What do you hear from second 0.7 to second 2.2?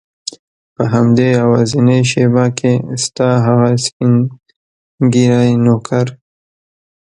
په همدې یوازینۍ